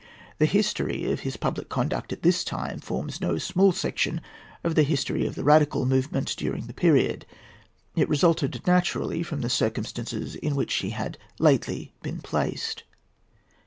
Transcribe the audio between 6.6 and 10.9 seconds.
the period. It resulted naturally from the circumstances in which he